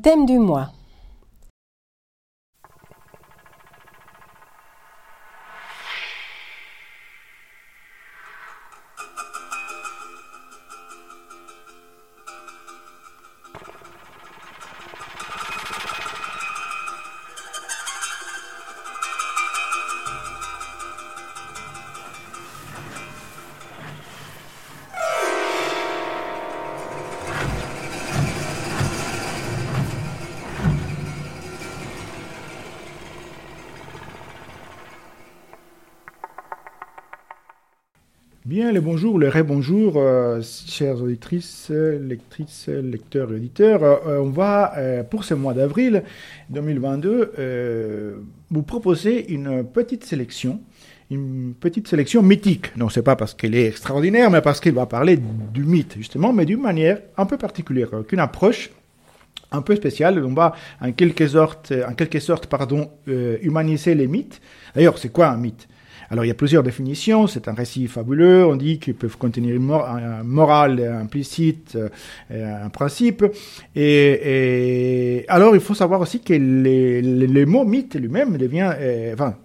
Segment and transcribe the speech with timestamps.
[0.00, 0.70] thème du mois.
[38.48, 43.82] Bien, le bonjour, le ré-bonjour, euh, chères auditrices, lectrices, lecteurs et auditeurs.
[43.82, 46.02] Euh, on va, euh, pour ce mois d'avril
[46.48, 50.62] 2022, vous proposer une petite sélection,
[51.10, 52.74] une petite sélection mythique.
[52.78, 55.18] Non, c'est pas parce qu'elle est extraordinaire, mais parce qu'elle va parler
[55.52, 58.70] du mythe, justement, mais d'une manière un peu particulière, qu'une approche
[59.52, 60.24] un peu spéciale.
[60.24, 64.40] On va, en quelque sorte, en quelque sorte pardon, humaniser les mythes.
[64.74, 65.68] D'ailleurs, c'est quoi un mythe?
[66.10, 69.54] Alors il y a plusieurs définitions, c'est un récit fabuleux, on dit qu'ils peuvent contenir
[69.54, 69.70] une
[70.24, 71.76] morale implicite,
[72.30, 73.24] euh, un principe.
[73.76, 79.36] Et, alors il faut savoir aussi que les, mots mythe lui-même devient, euh, enfin,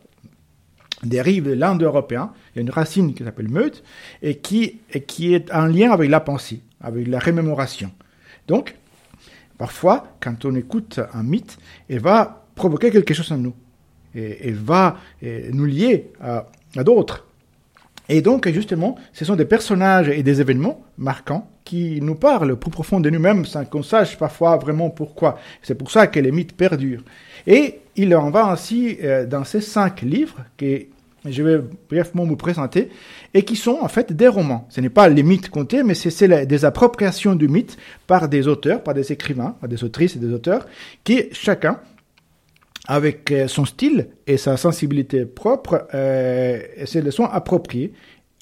[1.04, 2.32] dérive de l'indo-européen.
[2.54, 3.84] Il y a une racine qui s'appelle meute
[4.22, 7.92] et qui, et qui est en lien avec la pensée, avec la rémémoration.
[8.48, 8.76] Donc,
[9.58, 11.58] parfois, quand on écoute un mythe,
[11.90, 13.54] il va provoquer quelque chose en nous
[14.16, 16.46] et, va nous lier à,
[16.84, 17.26] d'autres.
[18.10, 22.72] Et donc, justement, ce sont des personnages et des événements marquants qui nous parlent plus
[22.72, 25.40] profond de nous-mêmes sans qu'on sache parfois vraiment pourquoi.
[25.62, 27.04] C'est pour ça que les mythes perdurent.
[27.48, 30.86] Et il en va ainsi euh, dans ces cinq livres que
[31.26, 32.90] je vais brièvement vous présenter
[33.34, 34.68] et qui sont en fait des romans.
[34.70, 37.78] Ce n'est pas les mythes comptés, mais c'est des appropriations du mythe
[38.08, 40.68] par des auteurs, par des écrivains, par des autrices et des auteurs
[41.04, 41.80] qui chacun
[42.88, 47.94] avec euh, son style et sa sensibilité propre, euh, ses leçons appropriées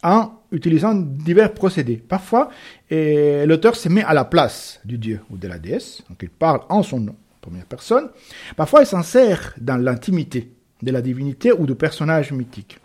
[0.03, 1.97] en utilisant divers procédés.
[1.97, 2.49] Parfois,
[2.91, 6.29] euh, l'auteur se met à la place du dieu ou de la déesse, donc il
[6.29, 8.09] parle en son nom, première personne.
[8.55, 12.79] Parfois, il s'insère dans l'intimité de la divinité ou du personnage mythique.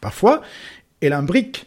[0.00, 0.40] Parfois,
[1.02, 1.66] il imbrique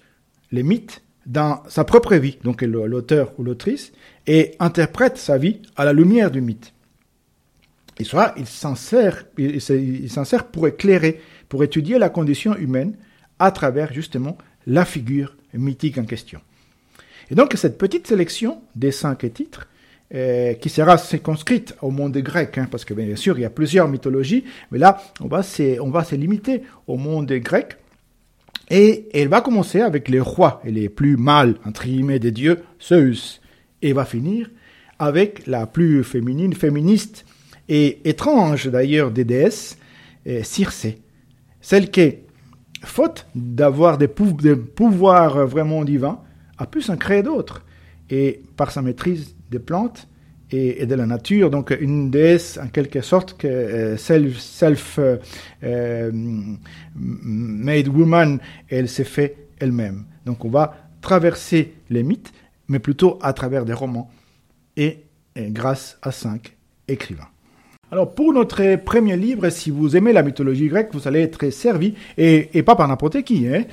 [0.51, 3.91] les mythes dans sa propre vie, donc l'auteur ou l'autrice,
[4.25, 6.73] et interprète sa vie à la lumière du mythe.
[7.99, 9.25] Et soit il s'en sert,
[10.51, 12.95] pour éclairer, pour étudier la condition humaine
[13.39, 16.39] à travers justement la figure mythique en question.
[17.29, 19.67] Et donc cette petite sélection des cinq titres,
[20.15, 23.51] euh, qui sera circonscrite au monde grec, hein, parce que bien sûr il y a
[23.51, 27.77] plusieurs mythologies, mais là on va se, on va limiter au monde grec.
[28.71, 32.59] Et elle va commencer avec les rois et les plus mâles, entre guillemets, des dieux,
[32.81, 33.41] Zeus,
[33.81, 34.49] et va finir
[34.99, 37.25] avec la plus féminine, féministe
[37.69, 39.77] et étrange d'ailleurs des déesses,
[40.43, 40.99] Circé.
[41.61, 42.17] Celle qui,
[42.83, 46.21] faute d'avoir des, pouvoirs vraiment divins,
[46.57, 47.65] a pu s'en créer d'autres.
[48.09, 50.07] Et par sa maîtrise des plantes
[50.51, 54.99] et, de la nature, donc une déesse en quelque sorte que euh, self, self
[55.63, 56.09] euh,
[56.95, 60.05] woman, elle s'est fait elle-même.
[60.25, 62.33] Donc on va traverser les mythes,
[62.67, 64.09] mais plutôt à travers des romans
[64.75, 65.05] et
[65.35, 66.57] grâce à cinq
[66.87, 67.29] écrivains.
[67.91, 71.95] Alors pour notre premier livre, si vous aimez la mythologie grecque, vous allez être servi,
[72.19, 73.47] et, pas par n'importe qui.
[73.47, 73.63] Hein.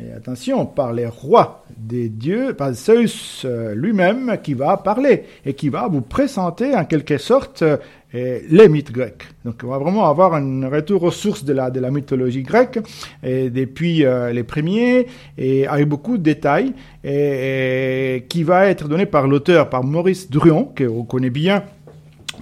[0.00, 5.54] Et attention, par les rois des dieux, par Zeus euh, lui-même qui va parler et
[5.54, 7.76] qui va vous présenter en quelque sorte euh,
[8.12, 9.22] les mythes grecs.
[9.44, 12.78] Donc on va vraiment avoir un retour aux sources de la, mythologie grecque,
[13.24, 15.06] et depuis euh, les premiers,
[15.36, 20.66] et avec beaucoup de détails, et, qui va être donné par l'auteur, par Maurice Druon,
[20.76, 21.64] que vous connaissez bien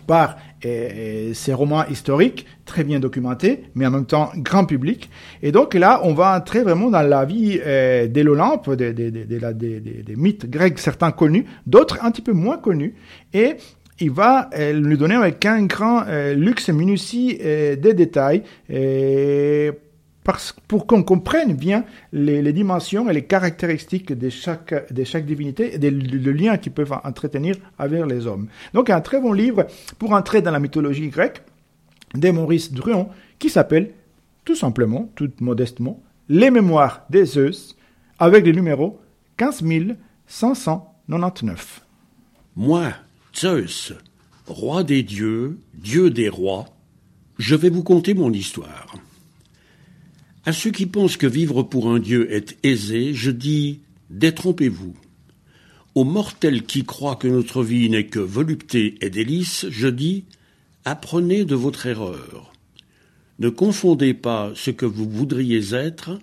[0.06, 5.11] par ces romans historiques très bien documentés, mais en même temps grand public.
[5.43, 10.17] Et donc là, on va entrer vraiment dans la vie euh, de l'Olympe, des, des,
[10.17, 12.94] mythes grecs, certains connus, d'autres un petit peu moins connus.
[13.35, 13.56] Et
[14.00, 18.43] il va euh, nous donner avec un grand euh, luxe et minutie euh, des détails
[20.69, 26.32] pour qu'on comprenne bien les, dimensions et les caractéristiques de chaque, de divinité et le
[26.32, 28.48] lien qu'ils peuvent entretenir avec les hommes.
[28.72, 29.66] Donc un très bon livre
[29.98, 31.42] pour entrer dans la mythologie grecque
[32.14, 33.08] de Maurice Druon
[33.38, 33.90] qui s'appelle
[34.44, 37.76] tout simplement, tout modestement, Les Mémoires des Zeus
[38.19, 39.00] avec le numéro
[39.38, 41.80] 15599.
[42.54, 42.92] Moi,
[43.34, 43.94] Zeus,
[44.46, 46.66] roi des dieux, dieu des rois,
[47.38, 48.94] je vais vous conter mon histoire.
[50.44, 53.81] À ceux qui pensent que vivre pour un Dieu est aisé, je dis
[54.11, 54.94] détrompez-vous.
[55.94, 60.25] Aux mortels qui croient que notre vie n'est que volupté et délices, je dis
[60.85, 62.53] apprenez de votre erreur.
[63.39, 66.19] Ne confondez pas ce que vous voudriez être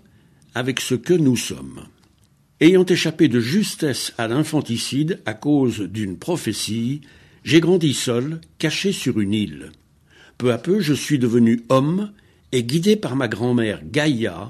[0.53, 1.85] avec ce que nous sommes.
[2.59, 7.01] Ayant échappé de justesse à l'infanticide à cause d'une prophétie,
[7.45, 9.71] j'ai grandi seul, caché sur une île.
[10.37, 12.11] Peu à peu, je suis devenu homme,
[12.51, 14.49] et guidé par ma grand-mère Gaïa,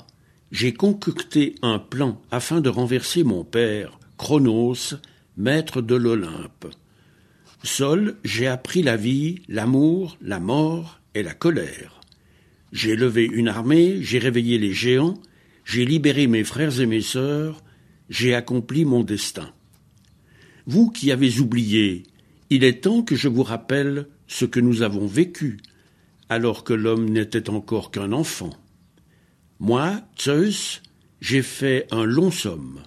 [0.52, 4.96] j'ai concocté un plan afin de renverser mon père, Chronos,
[5.38, 6.68] maître de l'Olympe.
[7.64, 12.00] Seul, j'ai appris la vie, l'amour, la mort et la colère.
[12.72, 15.16] J'ai levé une armée, j'ai réveillé les géants,
[15.66, 17.64] j'ai libéré mes frères et mes sœurs,
[18.10, 19.52] j'ai accompli mon destin.
[20.66, 22.04] Vous qui avez oublié,
[22.50, 25.58] il est temps que je vous rappelle ce que nous avons vécu,
[26.30, 28.52] alors que l'homme n'était encore qu'un enfant.
[29.60, 30.82] Moi, Zeus,
[31.20, 32.82] j'ai fait un long somme.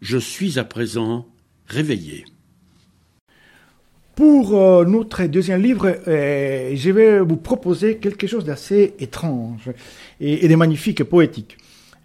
[0.00, 1.26] Je suis à présent
[1.66, 2.24] réveillé.
[4.14, 9.70] Pour euh, notre deuxième livre, euh, je vais vous proposer quelque chose d'assez étrange
[10.20, 11.56] et, de magnifique et poétique.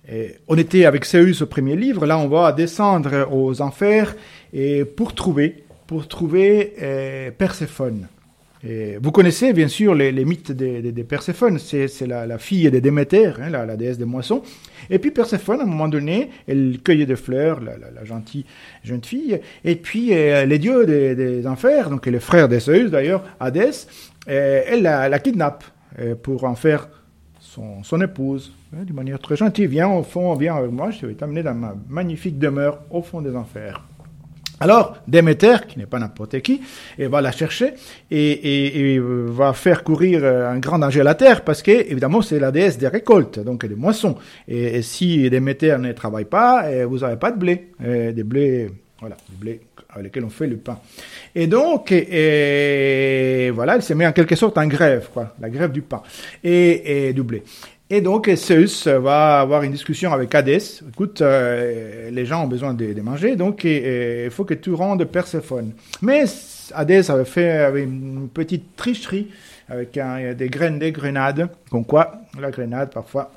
[0.07, 4.15] Et on était avec Zeus au premier livre, là on va descendre aux enfers
[4.51, 8.07] et pour trouver, pour trouver euh, Perséphone.
[9.01, 12.79] Vous connaissez bien sûr les, les mythes de, de, Perséphone, c'est la, la, fille de
[12.79, 14.41] Déméter, hein, la, déesse des moissons.
[14.89, 18.45] Et puis Perséphone, à un moment donné, elle cueillait des fleurs, la, gentille
[18.83, 22.89] jeune fille, et puis euh, les dieux des, des, enfers, donc le frère de Zeus
[22.89, 23.87] d'ailleurs, Hadès,
[24.29, 25.63] euh, elle la, kidnappe
[25.99, 26.87] euh, pour en faire
[27.39, 29.67] son, son épouse, hein, d'une manière très gentille.
[29.67, 33.21] Viens au fond, viens avec moi, je vais t'amener dans ma magnifique demeure au fond
[33.21, 33.83] des enfers.
[34.63, 36.61] Alors, Déméter, qui n'est pas n'importe qui,
[36.97, 37.73] et va la chercher
[38.09, 42.39] et, et, va faire courir un grand danger à la terre parce que, évidemment, c'est
[42.39, 44.15] la déesse des récoltes, donc des moissons.
[44.47, 48.69] Et, si Déméter ne travaille pas, vous n'avez pas de blé, des blés,
[49.01, 50.79] voilà, des blés avec lesquels on fait le pain.
[51.35, 55.73] Et donc, et, voilà, elle se met en quelque sorte en grève, quoi, la grève
[55.73, 56.01] du pain
[56.41, 57.43] et, et du blé.
[57.95, 60.81] Et donc Zeus va avoir une discussion avec Hadès.
[60.89, 65.05] Écoute, euh, les gens ont besoin de, de manger, donc il faut que tu rendes
[65.05, 65.73] Perséphone.
[66.01, 66.23] Mais
[66.73, 69.27] Hadès avait fait une petite tricherie
[69.69, 73.31] avec un, des graines des grenades, comme quoi la grenade parfois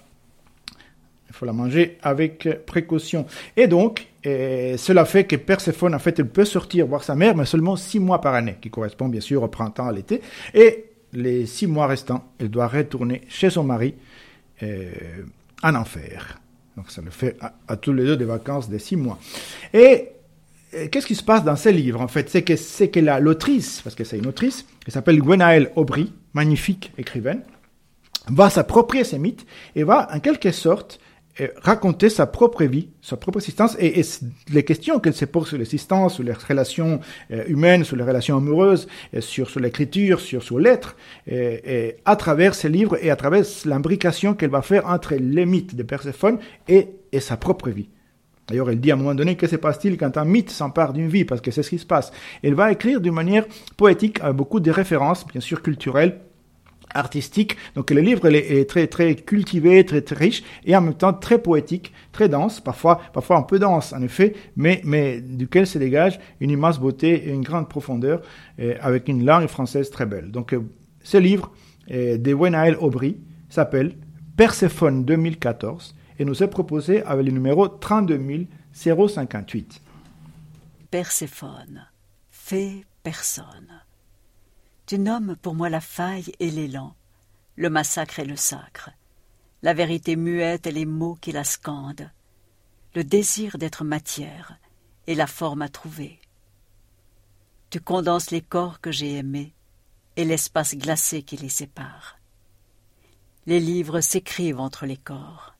[1.28, 3.26] il faut la manger avec précaution.
[3.58, 7.44] Et donc, cela fait que Perséphone, en fait, elle peut sortir voir sa mère, mais
[7.44, 10.22] seulement six mois par année, qui correspond bien sûr au printemps, à l'été.
[10.54, 14.15] Et les six mois restants, elle doit retourner chez son mari euh,
[14.62, 16.40] en enfer.
[16.76, 19.18] Donc ça le fait à, tous les deux des vacances de six mois.
[19.72, 20.08] Et,
[20.72, 22.28] et qu'est-ce qui se passe dans ces livres en fait?
[22.28, 26.92] C'est que c'est que l'autrice, parce que c'est une autrice, qui s'appelle Gwenaëlle Aubry, magnifique
[26.98, 27.42] écrivaine,
[28.28, 31.00] va s'approprier ces mythes et va en quelque sorte
[31.62, 34.02] raconter sa propre vie, sa propre existence et,
[34.52, 37.00] les questions qu'elle se pose sur l'existence, sur les relations
[37.30, 38.86] euh, humaines, sur les relations amoureuses,
[39.20, 40.96] sur, sur l'écriture, sur, sur l'être,
[41.26, 45.74] et, à travers ses livres et à travers l'imbrication qu'elle va faire entre les mythes
[45.74, 46.38] de Perséphone
[46.68, 47.88] et, et sa propre vie.
[48.48, 51.08] D'ailleurs, elle dit à un moment donné que se passe-t-il quand un mythe s'empare d'une
[51.08, 52.12] vie, parce que c'est ce qui se passe.
[52.42, 53.44] Elle va écrire d'une manière
[53.76, 56.20] poétique, avec beaucoup de références, bien sûr culturelles,
[56.94, 57.56] artistique.
[57.74, 61.38] Donc le livre est très très cultivé, très, très riche et en même temps très
[61.38, 66.20] poétique, très dense, parfois parfois un peu dense en effet, mais mais duquel se dégage
[66.40, 68.22] une immense beauté et une grande profondeur
[68.60, 70.30] euh, avec une langue française très belle.
[70.30, 70.62] Donc euh,
[71.02, 71.50] ce livre
[71.90, 73.18] euh, de Wenaël Aubry
[73.48, 73.96] s'appelle
[74.36, 79.82] Perséphone 2014 et nous est proposé avec le numéro 32058.
[80.90, 81.86] Perséphone,
[82.30, 83.85] fait personne.
[84.86, 86.94] Tu nommes pour moi la faille et l'élan,
[87.56, 88.90] le massacre et le sacre,
[89.62, 92.08] la vérité muette et les mots qui la scandent,
[92.94, 94.56] le désir d'être matière
[95.08, 96.20] et la forme à trouver.
[97.70, 99.54] Tu condenses les corps que j'ai aimés
[100.14, 102.20] et l'espace glacé qui les sépare.
[103.46, 105.56] Les livres s'écrivent entre les corps.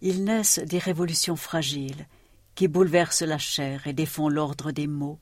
[0.00, 2.08] Ils naissent des révolutions fragiles
[2.56, 5.20] qui bouleversent la chair et défont l'ordre des mots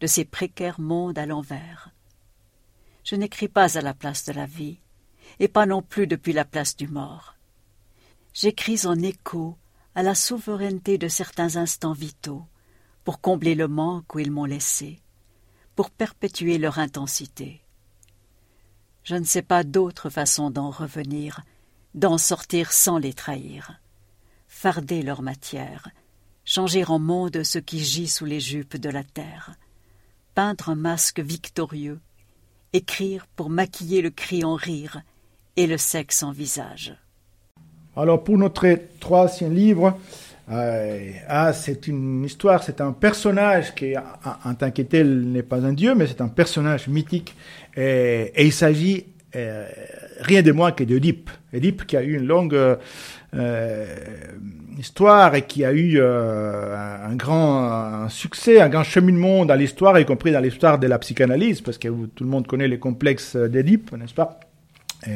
[0.00, 1.90] de ces précaires mondes à l'envers.
[3.10, 4.78] Je n'écris pas à la place de la vie,
[5.40, 7.34] et pas non plus depuis la place du mort.
[8.32, 9.58] J'écris en écho
[9.96, 12.46] à la souveraineté de certains instants vitaux,
[13.02, 15.00] pour combler le manque où ils m'ont laissé,
[15.74, 17.64] pour perpétuer leur intensité.
[19.02, 21.40] Je ne sais pas d'autre façon d'en revenir,
[21.96, 23.80] d'en sortir sans les trahir,
[24.46, 25.88] farder leur matière,
[26.44, 29.56] changer en monde ce qui gît sous les jupes de la terre,
[30.36, 32.00] peindre un masque victorieux,
[32.72, 35.02] écrire pour maquiller le cri en rire
[35.56, 36.94] et le sexe en visage.
[37.96, 38.66] Alors pour notre
[39.00, 39.98] troisième livre,
[40.48, 45.72] ah, c'est une histoire, c'est un personnage qui, en tant que tel, n'est pas un
[45.72, 47.34] dieu, mais c'est un personnage mythique.
[47.76, 49.06] Et, il s'agit
[50.20, 51.30] rien de moins que d'Oedipe.
[51.52, 52.56] Oedipe qui a eu une longue
[53.34, 53.86] euh,
[54.78, 60.04] histoire et qui a eu euh, un grand succès, un grand cheminement dans l'histoire, y
[60.04, 63.92] compris dans l'histoire de la psychanalyse, parce que tout le monde connaît les complexes d'Oedipe,
[63.92, 64.40] n'est-ce pas?
[65.06, 65.10] Et,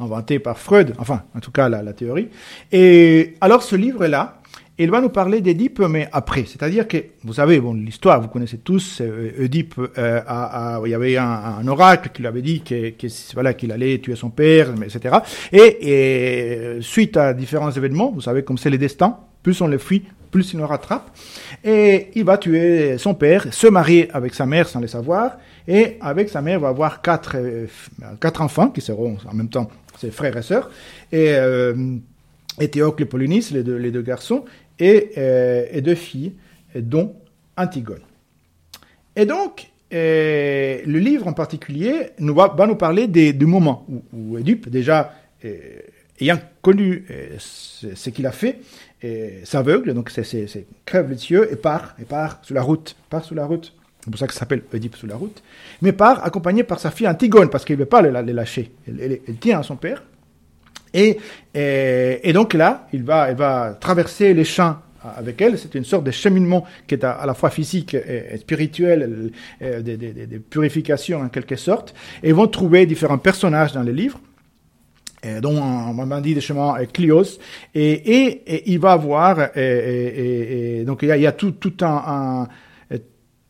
[0.00, 2.28] inventé par Freud, enfin, en tout cas, la théorie.
[2.72, 4.41] Et alors, ce livre-là,
[4.78, 6.44] il va nous parler d'Édipe, mais après.
[6.46, 9.02] C'est-à-dire que, vous savez, bon, l'histoire, vous connaissez tous,
[9.38, 13.06] Édipe, euh, euh, a, il y avait un, oracle qui lui avait dit que, que
[13.34, 15.16] voilà, qu'il allait tuer son père, etc.
[15.52, 19.78] Et, et, suite à différents événements, vous savez comme c'est le destin, plus on le
[19.78, 21.10] fuit, plus il nous rattrape.
[21.62, 25.36] Et il va tuer son père, se marier avec sa mère sans le savoir,
[25.68, 27.66] et avec sa mère, va avoir quatre, euh,
[28.20, 30.70] quatre enfants qui seront en même temps ses frères et sœurs.
[31.12, 31.74] Et, euh,
[32.60, 34.44] et Théocle et Polynice, les deux, les deux garçons,
[34.78, 36.32] et, euh, et deux filles,
[36.74, 37.14] dont
[37.56, 38.02] Antigone.
[39.16, 45.14] Et donc, euh, le livre en particulier va, nous parler du moment où, où déjà
[45.44, 45.58] euh,
[46.20, 47.04] ayant connu
[47.38, 48.58] ce, qu'il a fait,
[49.44, 53.34] s'aveugle, donc c'est crève les yeux et part, et part sur la route, part sur
[53.34, 53.74] la route.
[54.04, 55.42] C'est pour ça que ça s'appelle Oedipe sur la route.
[55.80, 58.72] Mais part accompagné par sa fille Antigone, parce qu'il ne veut pas les lâcher.
[58.88, 60.02] Elle, tient à son père.
[60.94, 61.18] Et,
[61.54, 64.76] et, et, donc là, il va, il va traverser les champs
[65.16, 65.58] avec elle.
[65.58, 69.80] C'est une sorte de cheminement qui est à, la fois physique et, et spirituel, de,
[69.80, 71.94] de, de, de, purification en quelque sorte.
[72.22, 74.20] Et ils vont trouver différents personnages dans les livres.
[75.40, 77.38] Dont on m'a dit chemin Clios,
[77.76, 81.52] et, et, et, il va avoir, et, donc il y a, il y a tout,
[81.52, 82.48] tout un, un,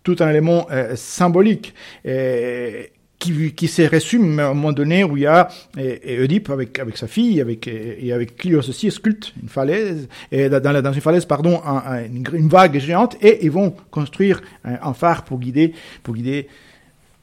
[0.02, 1.74] tout un élément euh, symbolique.
[2.04, 2.92] Et,
[3.22, 5.48] qui, qui se résume à un moment donné où il y a
[5.78, 10.48] et, Oedipe avec, avec sa fille, avec, et avec Clios aussi, sculpte une falaise, et
[10.48, 14.42] dans, la, dans une falaise, pardon, un, un, une, vague géante, et ils vont construire
[14.64, 16.48] un, phare pour guider, pour guider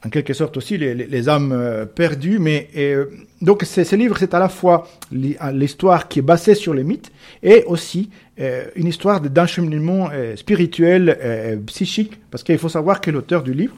[0.04, 2.38] en quelque sorte aussi les, les, les âmes euh, perdues.
[2.38, 3.04] Mais euh,
[3.42, 7.64] donc ce livre, c'est à la fois l'histoire qui est basée sur les mythes et
[7.66, 8.08] aussi
[8.40, 13.52] euh, une histoire d'encheminement euh, spirituel, euh, psychique, parce qu'il faut savoir que l'auteur du
[13.52, 13.74] livre,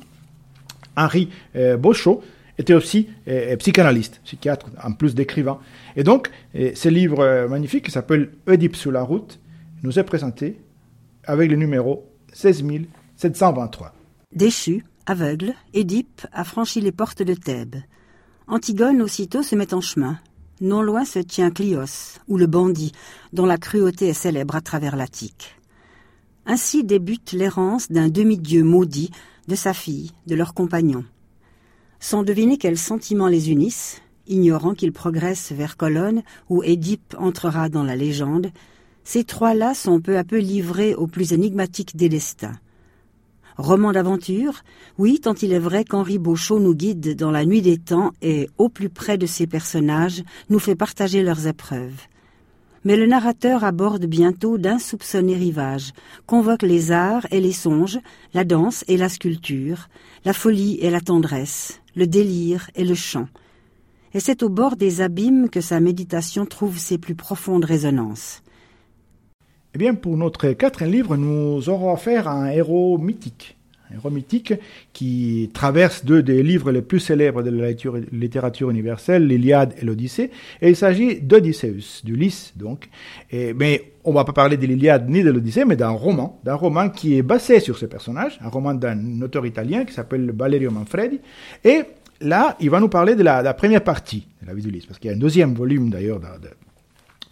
[0.97, 2.23] Henri euh, Beauchot
[2.59, 5.59] était aussi euh, psychanalyste, psychiatre, en plus d'écrivain.
[5.97, 9.41] Et donc, euh, ce livre magnifique qui s'appelle Oedipe sur la route
[9.83, 10.59] nous est présenté
[11.25, 13.95] avec le numéro 16723.
[14.35, 17.77] Déchu, aveugle, Édipe a franchi les portes de Thèbes.
[18.47, 20.19] Antigone aussitôt se met en chemin.
[20.61, 22.93] Non loin se tient Clios, ou le bandit,
[23.33, 25.57] dont la cruauté est célèbre à travers l'Attique.
[26.47, 29.11] Ainsi débute l'errance d'un demi-dieu maudit
[29.49, 31.05] de sa fille, de leurs compagnons.
[32.01, 37.85] Sans deviner quels sentiments les unissent, ignorant qu'ils progressent vers Colonne, où Édipe entrera dans
[37.85, 38.51] la légende,
[39.05, 42.59] ces trois-là sont peu à peu livrés aux plus énigmatiques des destins.
[43.57, 44.63] Roman d'aventure,
[44.97, 48.49] oui, tant il est vrai qu'Henri Beauchot nous guide dans la nuit des temps et,
[48.59, 52.07] au plus près de ces personnages, nous fait partager leurs épreuves
[52.85, 55.93] mais le narrateur aborde bientôt d'insoupçonnés rivages,
[56.27, 58.01] convoque les arts et les songes,
[58.35, 59.89] la danse et la sculpture,
[60.25, 63.29] la folie et la tendresse, le délire et le chant.
[64.15, 68.43] Et c'est au bord des abîmes que sa méditation trouve ses plus profondes résonances.
[69.75, 73.57] Eh bien, pour notre quatrième livre, nous aurons affaire à un héros mythique,
[73.95, 74.55] héros mythique
[74.93, 77.71] qui traverse deux des livres les plus célèbres de la
[78.13, 80.31] littérature universelle, l'Iliade et l'Odyssée.
[80.61, 82.89] Et il s'agit d'Odysseus, d'Ulysse donc.
[83.33, 86.89] Mais on va pas parler de l'Iliade ni de l'Odyssée, mais d'un roman, d'un roman
[86.91, 91.21] qui est basé sur ce personnage, un roman d'un auteur italien qui s'appelle Valerio Manfredi.
[91.65, 91.83] Et
[92.21, 95.11] là, il va nous parler de la, première partie de la vie d'Ulysse, parce qu'il
[95.11, 96.21] y a un deuxième volume d'ailleurs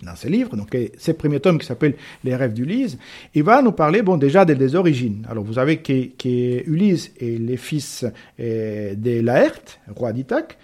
[0.02, 2.96] dans ses livres, donc ce premier tome qui s'appelle Les rêves d'Ulysse,
[3.34, 5.26] il va nous parler bon déjà des, origines.
[5.28, 8.04] Alors vous savez qu'Ulysse est le fils
[8.38, 10.58] euh, de Laerte, roi d'Ithaque,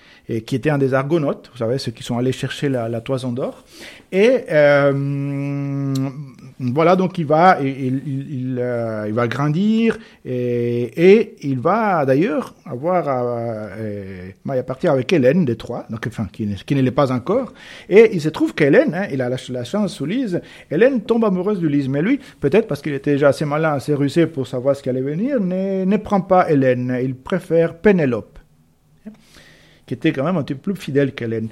[0.44, 3.64] qui était un des argonautes, vous savez ceux qui sont allés chercher la, toison d'or,
[4.10, 5.94] et euh,
[6.58, 14.62] voilà donc il va il, euh, va grandir et, il va d'ailleurs avoir euh, à
[14.62, 17.52] partir avec Hélène des donc enfin qui, qui ne l'est pas encore
[17.88, 20.40] et il se trouve qu'Hélène hein, il a la, la chance sous Lise
[20.70, 23.94] Hélène tombe amoureuse de Lise mais lui peut-être parce qu'il était déjà assez malin assez
[23.94, 28.38] rusé pour savoir ce qui allait venir ne, ne prend pas Hélène il préfère Pénélope
[29.86, 31.48] qui était quand même un petit peu plus fidèle qu'Hélène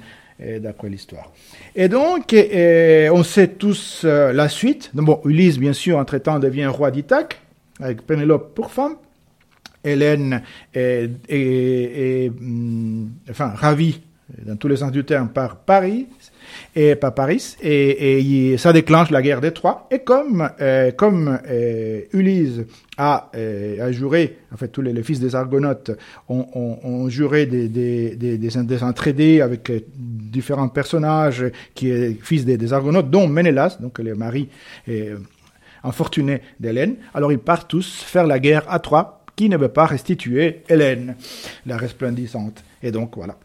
[0.59, 1.31] d'après l'histoire.
[1.75, 4.91] Et donc, et, on sait tous euh, la suite.
[4.93, 7.39] Bon, Ulysse, bien sûr, entre-temps, devient roi d'Ithaque,
[7.79, 8.95] avec Pénélope pour femme.
[9.83, 10.41] Hélène
[10.73, 12.31] est, est
[13.29, 14.01] enfin, ravie
[14.43, 16.07] dans tous les sens du terme, par Paris
[16.75, 19.87] et par Paris, et, ça déclenche la guerre des Trois.
[19.91, 22.61] Et comme euh, comme euh, Ulysse
[22.97, 25.91] a, euh, a juré, en fait tous les, fils des Argonautes
[26.29, 33.27] ont, ont, juré des des des, des, avec différents personnages qui fils des, Argonautes, dont
[33.27, 34.49] Ménélas, donc le mari
[35.83, 36.95] infortuné d'Hélène.
[37.13, 41.15] Alors ils partent tous faire la guerre à Troie, qui ne veut pas restituer Hélène,
[41.65, 42.63] la resplendissante.
[42.81, 43.35] Et donc voilà.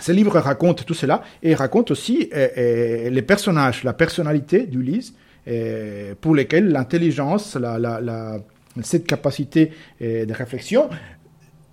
[0.00, 5.14] Ce livre raconte tout cela et raconte aussi euh, euh, les personnages, la personnalité d'Ulysse,
[5.48, 7.56] euh, pour lesquels l'intelligence,
[8.82, 10.88] cette capacité de réflexion,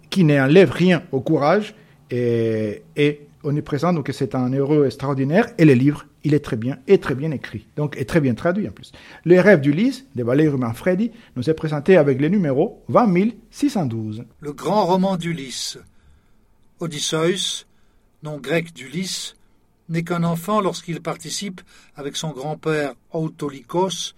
[0.09, 1.73] qui n'enlève rien au courage,
[2.09, 3.93] est, est omniprésent.
[3.93, 5.47] Donc c'est un héros extraordinaire.
[5.57, 7.67] Et le livre, il est très bien, et très bien écrit.
[7.75, 8.91] Donc, est très bien traduit en plus.
[9.25, 14.23] Les rêves d'Ulysse, de Valéry Manfredi, nous est présenté avec le numéro 20612.
[14.39, 15.77] Le grand roman d'Ulysse.
[16.79, 17.65] Odysseus,
[18.23, 19.35] nom grec d'Ulysse,
[19.89, 21.61] n'est qu'un enfant lorsqu'il participe
[21.95, 24.15] avec son grand-père Autolycos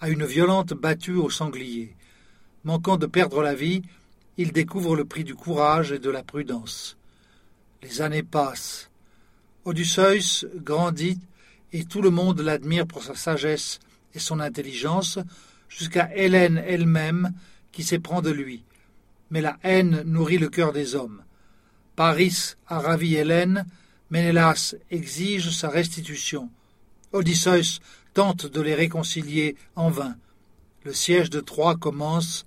[0.00, 1.96] à une violente battue au sanglier.
[2.64, 3.82] Manquant de perdre la vie,
[4.36, 6.98] il découvre le prix du courage et de la prudence.
[7.82, 8.90] Les années passent.
[9.64, 11.18] Odysseus grandit
[11.72, 13.80] et tout le monde l'admire pour sa sagesse
[14.14, 15.18] et son intelligence,
[15.68, 17.32] jusqu'à Hélène elle-même
[17.72, 18.62] qui s'éprend de lui.
[19.30, 21.22] Mais la haine nourrit le cœur des hommes.
[21.96, 23.64] Paris a ravi Hélène,
[24.10, 26.50] Ménélas exige sa restitution.
[27.12, 27.80] Odysseus
[28.12, 30.14] tente de les réconcilier en vain.
[30.84, 32.44] Le siège de Troie commence,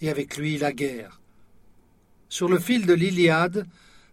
[0.00, 1.20] et avec lui la guerre.
[2.28, 3.66] Sur le fil de l'Iliade,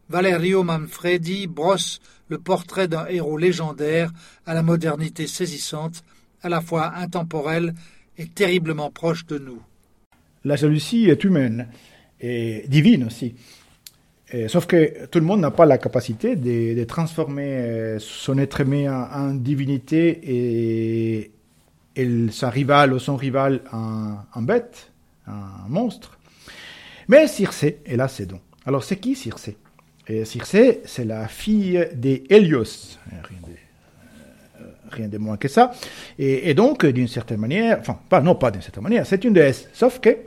[0.09, 4.11] Valerio Manfredi brosse le portrait d'un héros légendaire
[4.47, 6.03] à la modernité saisissante,
[6.41, 7.75] à la fois intemporelle
[8.17, 9.61] et terriblement proche de nous.
[10.43, 11.67] La jalousie est humaine
[12.19, 13.35] et divine aussi
[14.47, 18.87] sauf que tout le monde n'a pas la capacité de, transformer euh, son être aimé
[18.87, 21.31] en, divinité et,
[22.31, 24.91] sa rivale ou son rival en, bête,
[25.27, 26.17] en monstre.
[27.09, 28.39] Mais Circé, elle a ses dons.
[28.65, 29.57] Alors c'est qui Circé
[30.07, 32.97] et Circé, c'est la fille d'Hélios.
[33.11, 33.51] Rien de,
[34.61, 35.71] euh, rien de moins que ça.
[36.17, 39.33] Et, et donc, d'une certaine manière, enfin, pas, non pas d'une certaine manière, c'est une
[39.33, 39.67] déesse.
[39.73, 40.17] Sauf que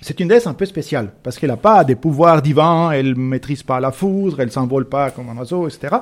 [0.00, 3.14] c'est une déesse un peu spéciale, parce qu'elle n'a pas des pouvoirs divins, elle ne
[3.14, 5.96] maîtrise pas la foudre, elle s'envole pas comme un oiseau, etc.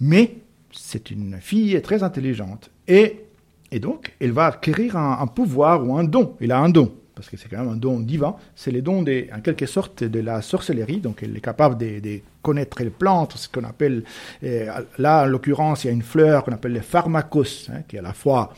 [0.00, 0.36] Mais
[0.72, 2.70] c'est une fille très intelligente.
[2.86, 3.24] Et,
[3.70, 6.36] et donc, elle va acquérir un, pouvoir ou un don.
[6.40, 8.36] Elle a un don, parce que c'est quand même un don divin.
[8.54, 11.00] C'est le don, des, en quelque sorte, de la sorcellerie.
[11.00, 14.04] Donc, elle est capable de, connaître les plantes, ce qu'on appelle,
[14.42, 17.96] euh, là, en l'occurrence, il y a une fleur qu'on appelle le pharmacos, hein, qui
[17.96, 18.54] est à la fois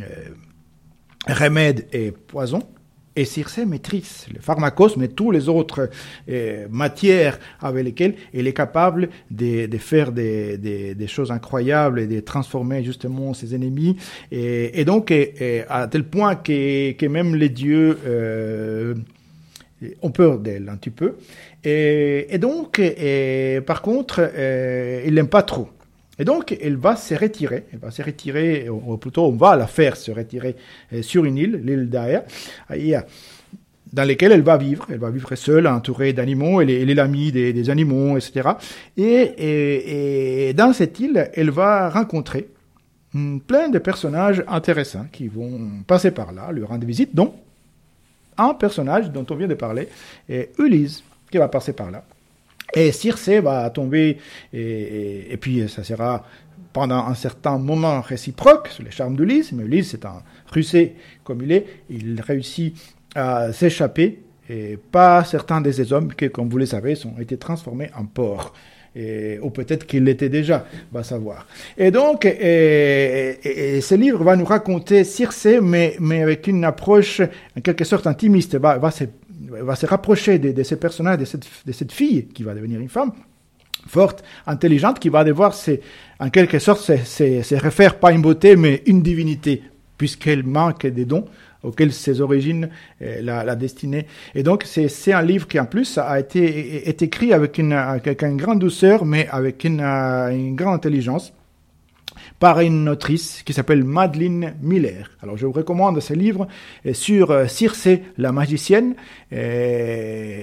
[0.00, 0.02] euh,
[1.28, 2.60] remède et poison.
[3.20, 5.90] Et Circé maîtrise le pharmacos, mais toutes les autres
[6.30, 12.82] euh, matières avec lesquelles elle est capable de, faire des, choses incroyables et de transformer
[12.82, 13.98] justement ses ennemis.
[14.32, 15.12] Et, donc,
[15.68, 18.94] à tel point que, même les dieux euh,
[20.00, 21.16] ont peur d'elle un petit peu.
[21.62, 22.80] Et, donc,
[23.66, 25.68] par contre, euh, ils l'aiment pas trop.
[26.20, 29.66] Et donc, elle va se retirer, elle va se retirer, ou plutôt on va la
[29.66, 30.54] faire se retirer
[30.92, 32.26] euh, sur une île, l'île d'Aïa,
[33.90, 34.86] dans laquelle elle va vivre.
[34.90, 38.50] Elle va vivre seule, entourée d'animaux, elle est, l'amie des, animaux, etc.
[38.98, 42.50] Et, dans cette île, elle va rencontrer
[43.46, 47.34] plein de personnages intéressants qui vont passer par là, lui rendre visite, dont
[48.36, 49.88] un personnage dont on vient de parler,
[50.58, 52.04] Ulysse, qui va passer par là.
[52.74, 54.18] Et Circé va tomber,
[54.52, 56.24] et, puis ça sera
[56.72, 61.42] pendant un certain moment réciproque sur les charmes d'Ulysse, mais Ulysse c'est un russé comme
[61.42, 62.76] il est, il réussit
[63.14, 67.36] à s'échapper, et pas certains de ces hommes qui, comme vous le savez, ont été
[67.36, 68.52] transformés en porcs.
[68.96, 71.46] Ou peut-être qu'il l'était déjà, va savoir.
[71.78, 77.20] Et donc, ce livre va nous raconter Circé, mais, mais avec une approche
[77.56, 79.04] en quelque sorte intimiste, va, va se
[79.48, 83.12] va se rapprocher de, ces personnages, de cette, fille qui va devenir une femme
[83.86, 85.54] forte, intelligente, qui va devoir,
[86.18, 86.96] en quelque sorte, se,
[87.42, 89.62] se, refaire pas une beauté, mais une divinité,
[89.96, 91.24] puisqu'elle manque des dons
[91.62, 92.70] auxquels ses origines
[93.02, 94.06] euh, la, destinée.
[94.34, 97.74] Et donc, c'est un livre qui, en plus, a été est écrit avec une,
[98.36, 101.32] grande douceur, mais avec une, une grande intelligence
[102.38, 105.10] par une autrice qui s'appelle Madeleine Miller.
[105.22, 106.48] Alors je vous recommande ce livre
[106.86, 108.96] euh, sur euh, Circé la magicienne
[109.32, 110.42] euh,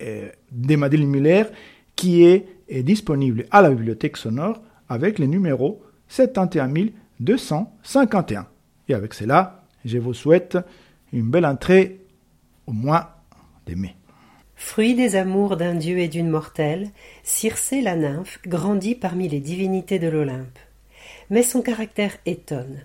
[0.00, 1.50] de Madeleine Miller
[1.96, 2.46] qui est,
[2.82, 8.46] disponible à la bibliothèque sonore avec le numéro 71251.
[8.88, 10.56] Et avec cela, je vous souhaite
[11.12, 12.00] une belle entrée
[12.66, 13.18] au mois
[13.66, 13.96] de mai.
[14.56, 16.90] Fruit des amours d'un dieu et d'une mortelle,
[17.22, 20.58] Circé la nymphe grandit parmi les divinités de l'Olympe.
[21.30, 22.84] Mais son caractère étonne,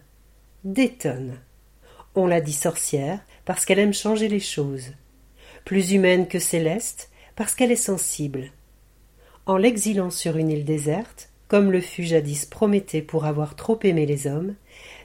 [0.63, 1.39] détonne.
[2.15, 4.93] On la dit sorcière parce qu'elle aime changer les choses,
[5.65, 8.51] plus humaine que céleste parce qu'elle est sensible.
[9.45, 14.05] En l'exilant sur une île déserte, comme le fut jadis Prométhée pour avoir trop aimé
[14.05, 14.55] les hommes,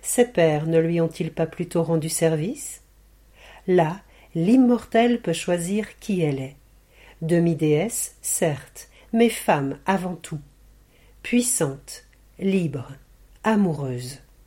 [0.02, 2.82] ses pères ne lui ont-ils pas plutôt rendu service?
[3.66, 4.02] Là,
[4.34, 6.56] l'immortelle peut choisir qui elle est.
[7.22, 10.40] Demi-déesse, certes, mais femme avant tout.
[11.22, 12.04] Puissante,
[12.38, 12.92] libre,
[13.44, 14.23] amoureuse.